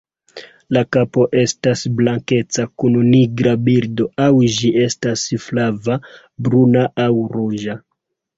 La 0.75 0.81
kapo 0.95 1.25
estas 1.41 1.83
blankeca 1.99 2.65
kun 2.83 2.95
nigra 3.09 3.53
bildo, 3.67 4.09
aŭ 4.25 4.31
ĝi 4.57 4.73
estas 4.87 5.27
flava, 5.45 6.01
bruna 6.49 6.85
aŭ 7.07 7.13
ruĝa. 7.37 7.79